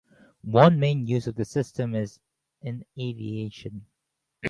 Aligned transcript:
One 0.41 0.79
main 0.79 1.05
use 1.05 1.27
of 1.27 1.35
the 1.35 1.45
system 1.45 1.93
is 1.93 2.19
in 2.59 2.85
aviation. 2.97 3.85